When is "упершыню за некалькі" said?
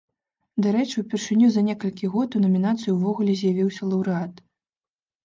1.01-2.09